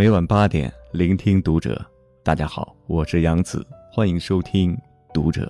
[0.00, 1.78] 每晚八点，聆听读者。
[2.22, 4.74] 大家好，我是杨子，欢迎收听
[5.12, 5.44] 《读者》。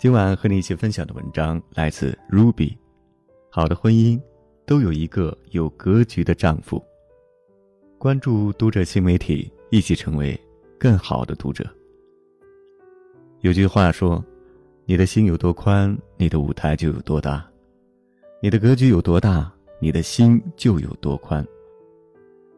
[0.00, 2.74] 今晚和你一起分享的文章来自 Ruby。
[3.50, 4.18] 好的婚姻，
[4.64, 6.82] 都有一个有格局的丈夫。
[7.98, 10.34] 关注《读者》新媒体，一起成为
[10.78, 11.66] 更好的读者。
[13.42, 14.24] 有句话说
[14.88, 17.42] ：“你的心有多宽，你的舞台就有多大；
[18.40, 21.46] 你的格局有多大，你的心就有多宽。”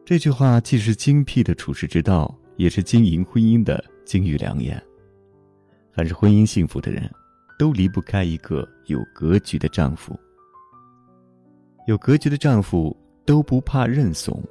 [0.03, 4.81] 这句话既是精辟的处世之道，也是经营婚姻的金玉良言。
[5.93, 7.09] 凡是婚姻幸福的人，
[7.57, 10.19] 都离不开一个有格局的丈夫。
[11.87, 12.95] 有格局的丈夫
[13.25, 14.43] 都不怕认怂。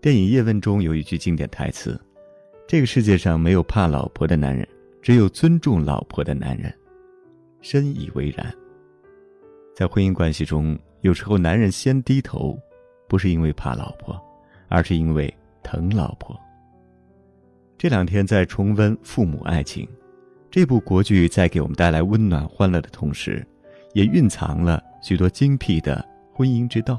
[0.00, 2.00] 电影《叶问》中有一句经典台词
[2.68, 4.66] ：“这个世界上没有怕老婆的男人，
[5.02, 6.72] 只有尊重老婆的男人。”
[7.62, 8.54] 深以为然。
[9.74, 12.56] 在婚姻关系中，有时候男人先低头，
[13.08, 14.22] 不是因为怕老婆。
[14.68, 16.38] 而是因为疼老婆。
[17.78, 19.84] 这两天在重温《父母爱情》，
[20.50, 23.46] 这部国剧在给我们带来温暖欢乐的同时，
[23.92, 26.98] 也蕴藏了许多精辟的婚姻之道。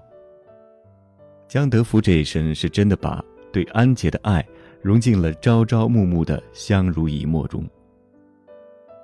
[1.47, 4.45] 江德福这一生是真的把对安杰的爱
[4.81, 7.67] 融进了朝朝暮暮的相濡以沫中。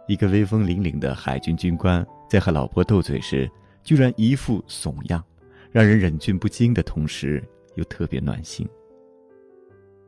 [0.08, 3.50] 一个威风凛凛的海军军官，在和老婆斗嘴时，
[3.84, 5.24] 居然一副怂样，
[5.72, 7.42] 让人忍俊不禁的同时。
[7.76, 8.68] 又特别暖心。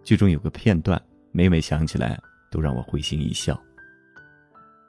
[0.03, 2.19] 剧中有个片段，每每想起来
[2.52, 3.59] 都让我会心一笑。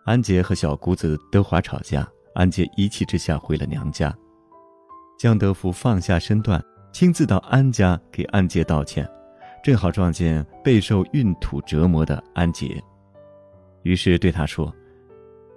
[0.04, 4.14] 安杰和小姑子德华吵架，安杰一气之下回了娘家，
[5.18, 9.08] 江德福放下身段，亲自到安家给安杰道歉，
[9.64, 12.80] 正好撞见备受孕吐折磨的安杰，
[13.82, 14.72] 于是对他说：“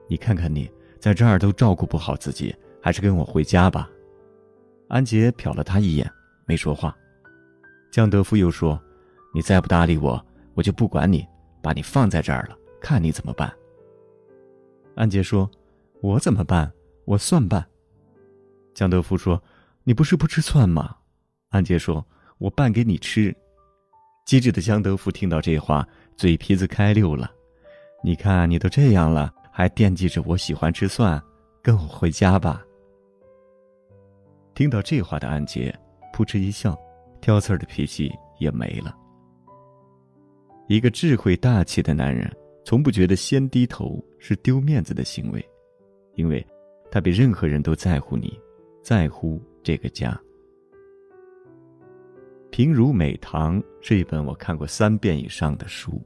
[0.10, 3.88] 你看看你在这儿都照顾不好自己，还是跟我回家吧。”
[4.88, 6.10] 安杰瞟了他一眼，
[6.48, 6.98] 没说话。
[7.92, 8.80] 江德福又说
[9.34, 10.24] ：“你再不搭理我，
[10.54, 11.26] 我就不管你，
[11.62, 13.52] 把你放在这儿了，看你怎么办。”
[14.96, 15.50] 安杰说
[16.02, 16.72] ：“我怎么办？
[17.06, 17.66] 我蒜拌。”
[18.76, 19.42] 江德福说
[19.84, 20.96] ：“你不是不吃蒜吗？”
[21.50, 22.06] 安杰说
[22.38, 23.36] ：“我拌给你吃。”
[24.26, 27.32] 机智的江德福听到这话，嘴皮子开溜了。
[28.04, 31.22] 你看，你都这样了，还惦记着我喜欢吃蒜，
[31.64, 32.64] 跟我回家吧。
[34.54, 35.74] 听到这话的安杰，
[36.14, 36.78] 扑哧一笑。
[37.22, 38.96] 挑刺儿的脾气也没了。
[40.68, 42.32] 一个智慧大气的男人，
[42.64, 45.44] 从不觉得先低头是丢面子的行为，
[46.16, 46.46] 因为，
[46.92, 48.40] 他比任何人都在乎你，
[48.84, 50.12] 在乎这个家。
[52.52, 56.02] 《平如美棠》是一本我看过三遍以上的书。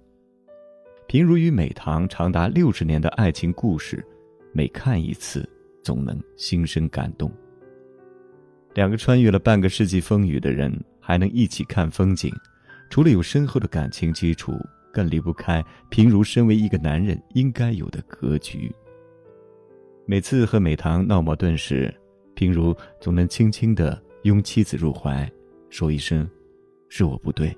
[1.07, 4.05] 平如与美棠长达六十年的爱情故事，
[4.53, 5.47] 每看一次，
[5.81, 7.29] 总能心生感动。
[8.73, 10.73] 两个穿越了半个世纪风雨的人。
[11.05, 12.33] 还能一起看风景，
[12.89, 14.57] 除了有深厚的感情基础，
[14.93, 18.73] 更离不开平如身为一个男人应该有的格局。
[20.05, 21.93] 每次和美棠闹矛盾时，
[22.35, 25.29] 平如总能轻轻地拥妻子入怀，
[25.69, 26.25] 说一声
[26.87, 27.53] ：“是我不对。”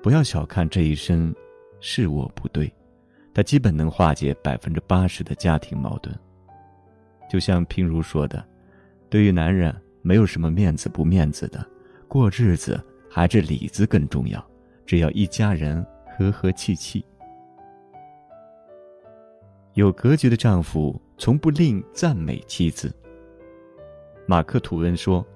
[0.00, 1.34] 不要小看这一声
[1.80, 2.72] “是我不对”，
[3.34, 6.16] 他基本能化解百分之八十的家庭矛盾。
[7.28, 8.46] 就像平如说的
[9.10, 11.66] ：“对于男人，没有什么面子不面子的。”
[12.14, 12.80] 过日子
[13.10, 14.40] 还是里子更重要，
[14.86, 15.84] 只要一家人
[16.16, 17.04] 和和气气。
[19.72, 22.94] 有格局的丈夫从不吝赞美妻子。
[24.28, 25.26] 马克吐温说：“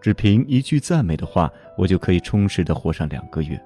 [0.00, 3.62] 只凭一句赞美的话，我就可以充实的活上两个月。”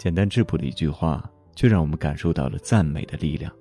[0.00, 3.52] 简单质朴的一句话，却让我们感受到了赞美的力量。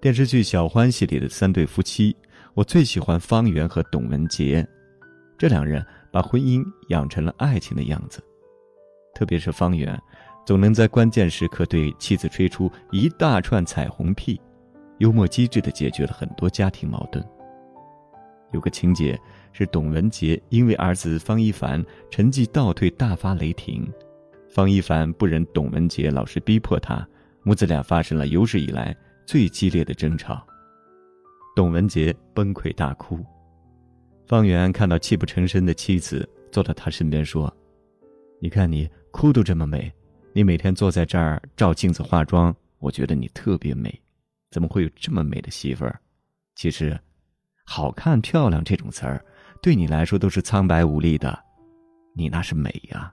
[0.00, 2.16] 电视剧《小欢喜》里的三对夫妻，
[2.54, 4.64] 我最喜欢方圆和董文杰。
[5.38, 8.22] 这两人把婚姻养成了爱情的样子，
[9.14, 10.00] 特别是方圆，
[10.46, 14.40] 总能在关键时刻对妻子吹出一大串彩虹屁，
[14.98, 17.24] 幽默机智的解决了很多家庭矛盾。
[18.52, 19.18] 有个情节
[19.52, 23.86] 是董文杰因为儿子方一凡成绩倒退大发雷霆，
[24.48, 27.06] 方一凡不忍董文杰老是逼迫他，
[27.42, 28.96] 母子俩发生了有史以来
[29.26, 30.46] 最激烈的争吵，
[31.54, 33.22] 董文杰崩溃大哭。
[34.26, 37.52] 方圆看到泣不成声的妻子，坐到他身边说
[38.40, 39.92] ：“你看你哭都这么美，
[40.32, 44.02] 你每天坐在这儿照镜子化妆，我觉得你特别美。
[44.50, 46.00] 怎么会有这么美的媳妇儿？
[46.56, 46.98] 其实，
[47.64, 49.24] 好看漂亮这种词儿，
[49.62, 51.38] 对你来说都是苍白无力的，
[52.14, 53.12] 你那是美呀。”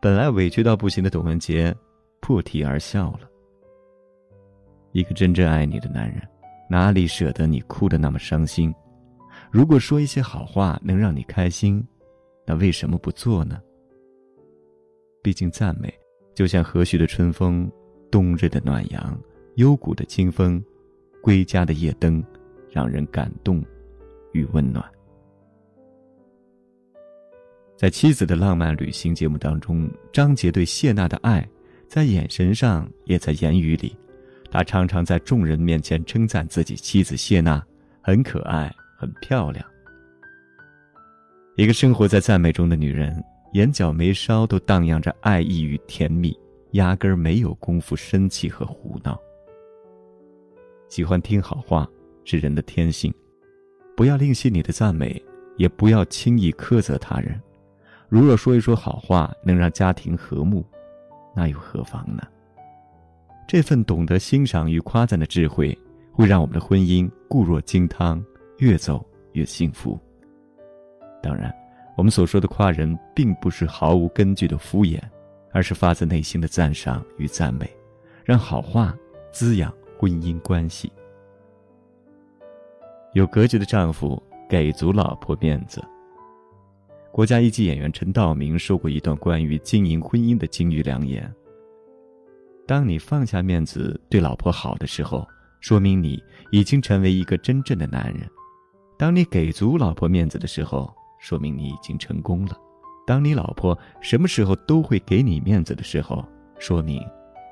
[0.00, 1.74] 本来委屈到不行的董文杰，
[2.20, 3.28] 破涕而笑了。
[4.92, 6.26] 一个真正爱你的男人。
[6.70, 8.72] 哪里舍得你哭得那么伤心？
[9.50, 11.84] 如果说一些好话能让你开心，
[12.46, 13.60] 那为什么不做呢？
[15.20, 15.92] 毕竟赞美，
[16.32, 17.68] 就像和煦的春风，
[18.08, 19.20] 冬日的暖阳，
[19.56, 20.62] 幽谷的清风，
[21.20, 22.24] 归家的夜灯，
[22.70, 23.64] 让人感动
[24.32, 24.84] 与温暖。
[27.76, 31.44] 在妻子的浪漫旅行节目当中，张杰对谢娜的爱，
[31.88, 33.96] 在眼神上，也在言语里。
[34.50, 37.64] 他常常在众人面前称赞自己妻子谢娜
[38.02, 39.64] 很可爱、很漂亮。
[41.56, 46.36] 一个生活在赞美中的女人，眼角眉梢都荡漾着爱意与甜蜜，
[46.72, 49.20] 压根儿没有功夫生气和胡闹。
[50.88, 51.88] 喜欢听好话
[52.24, 53.14] 是人的天性，
[53.96, 55.22] 不要吝惜你的赞美，
[55.56, 57.40] 也不要轻易苛责他人。
[58.08, 60.64] 如若说一说好话能让家庭和睦，
[61.36, 62.22] 那又何妨呢？
[63.50, 65.76] 这份懂得欣赏与夸赞的智慧，
[66.12, 68.24] 会让我们的婚姻固若金汤，
[68.58, 69.98] 越走越幸福。
[71.20, 71.52] 当然，
[71.96, 75.00] 我们所说的夸人，并不是毫无根据的敷衍，
[75.50, 77.68] 而是发自内心的赞赏与赞美，
[78.24, 78.96] 让好话
[79.32, 80.92] 滋养婚姻关系。
[83.14, 85.82] 有格局的丈夫给足老婆面子。
[87.10, 91.28] 国家一级演员陈道明说过一段关于经营婚姻的金玉良言
[92.70, 95.26] ：“当你放下面子对老婆好的时候，
[95.58, 96.22] 说明你
[96.52, 98.22] 已经成为一个真正的男人；
[98.96, 100.88] 当你给足老婆面子的时候，
[101.18, 102.52] 说明你已经成功了；
[103.04, 106.24] 当你老婆什么时候都会给你面子的时候，
[106.60, 107.04] 说明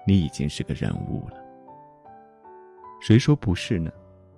[0.06, 1.34] 你已经是个人物了。
[3.00, 3.90] 谁说不是呢？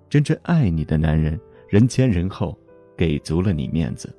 [0.09, 1.39] 真正爱你的男人，
[1.69, 2.57] 人前人后
[2.97, 4.11] 给足了你面子。”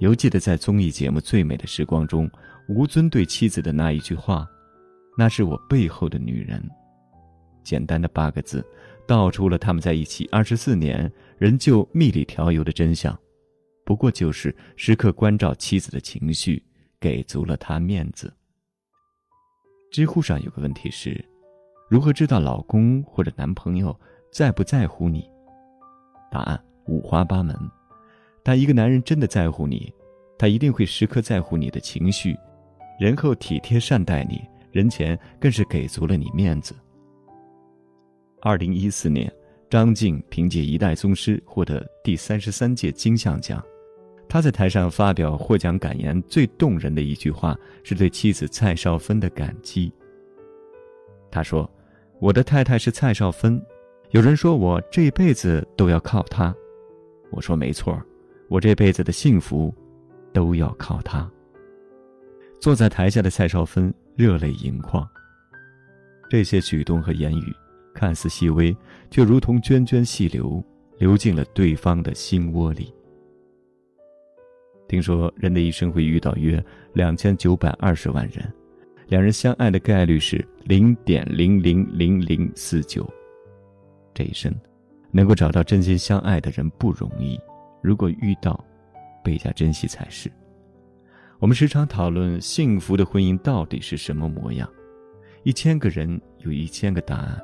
[0.00, 2.28] 犹记得在综艺节目《最美的时光》中，
[2.68, 4.44] 吴尊对妻子的那一句话
[5.16, 6.62] ：“那是我背后的女人。”
[7.62, 8.64] 简单的八个字，
[9.06, 13.18] 道出了他们在一起二十四年仍旧蜜里调油的真相。
[13.84, 16.62] 不过就是时刻关照妻子的情绪，
[17.00, 18.32] 给足了她面子。
[19.90, 21.24] 知乎上有个问题是：
[21.88, 23.98] 如何知道老公或者男朋友
[24.32, 25.30] 在不在乎你？
[26.30, 27.56] 答案五花八门。
[28.42, 29.90] 但一个男人真的在乎你，
[30.38, 32.36] 他一定会时刻在乎你的情绪，
[33.00, 34.42] 然后体贴善待你，
[34.74, 36.74] 人前更是给足了你面子。
[38.42, 39.32] 二零一四年，
[39.70, 43.64] 张晋凭借《一代宗师》获得第三十三届金像奖，
[44.28, 49.92] 他在台上发表获奖感言，最动人的一句话是对妻子蔡少芬的感激。
[51.30, 51.70] 他说
[52.20, 53.64] ：“我的太太是蔡少芬，
[54.10, 56.52] 有人说我这辈子都要靠她，
[57.30, 57.96] 我说没错。”
[58.50, 59.74] 我这辈子的幸福，
[60.32, 61.28] 都要靠她。
[62.60, 65.08] 坐在台下的蔡少芬热泪盈眶。
[66.30, 67.54] 这些举动和言语
[67.94, 68.76] 看似细微，
[69.10, 70.62] 却如同涓涓细流，
[70.98, 72.92] 流进了对方的心窝里。
[74.88, 76.62] 听说人的一生会遇到约
[76.92, 78.52] 两千九百二十万人，
[79.08, 83.08] 两人相爱的概率是零点零零零零四九。
[84.12, 84.54] 这一生，
[85.10, 87.40] 能够找到真心相爱的人不容易。
[87.82, 88.64] 如果遇到，
[89.24, 90.30] 倍加珍惜才是。
[91.44, 94.66] 我们时常讨论幸福的婚姻到底是什么模样，
[95.42, 97.38] 一千个人有一千个答案，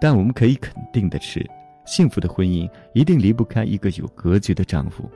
[0.00, 1.44] 但我们可以肯定的是，
[1.84, 5.10] 幸福的婚姻一定离不开一个有格局的丈夫。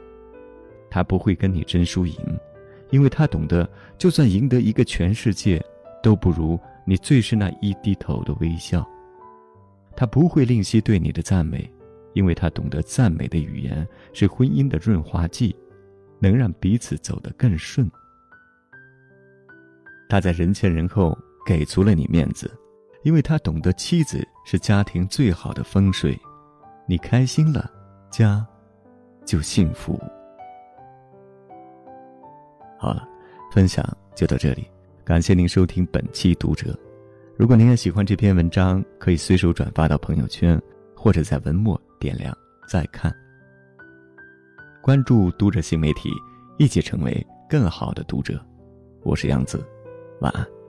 [0.90, 2.16] 他不会跟你争输赢，
[2.90, 5.64] 因为他懂得，就算赢得一个全世界，
[6.02, 8.84] 都不如你最是那一低头的微笑。
[9.94, 11.72] 他不会吝惜对你的赞美。
[12.14, 15.54] 因为他懂得赞美的语言是婚姻的润滑剂，
[16.18, 17.88] 能让彼此走得更顺。
[20.10, 22.50] 他在人前人后给足了你面子，
[23.04, 26.18] 因为他懂得妻子是家庭最好的风水，
[26.84, 27.70] 你开心了，
[28.10, 28.44] 家
[29.24, 29.96] 就幸福。
[32.76, 33.06] 好了，
[33.52, 33.86] 分享
[34.16, 34.66] 就到这里，
[35.04, 36.76] 感谢您收听本期读者。
[37.36, 40.60] 如果您也喜欢这篇文章，可以随手转发到朋友圈，
[40.96, 41.80] 或者在文末。
[42.00, 42.34] 点亮
[42.66, 43.14] 再看，
[44.80, 46.08] 关注读者新媒体，
[46.58, 48.42] 一起成为更好的读者。
[49.02, 49.62] 我是杨子，
[50.20, 50.59] 晚安。